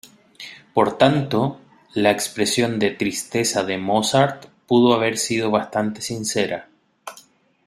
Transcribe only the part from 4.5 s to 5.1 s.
pudo